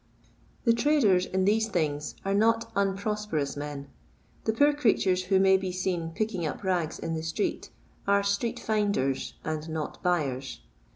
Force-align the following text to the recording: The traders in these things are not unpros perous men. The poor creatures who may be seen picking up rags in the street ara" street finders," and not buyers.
The 0.63 0.73
traders 0.73 1.27
in 1.27 1.45
these 1.45 1.67
things 1.67 2.15
are 2.25 2.33
not 2.33 2.73
unpros 2.73 3.29
perous 3.29 3.55
men. 3.55 3.87
The 4.45 4.51
poor 4.53 4.73
creatures 4.73 5.25
who 5.25 5.39
may 5.39 5.57
be 5.57 5.71
seen 5.71 6.09
picking 6.15 6.43
up 6.43 6.63
rags 6.63 6.97
in 6.97 7.13
the 7.13 7.21
street 7.21 7.69
ara" 8.07 8.23
street 8.35 8.59
finders," 8.59 9.35
and 9.43 9.69
not 9.69 10.01
buyers. 10.01 10.61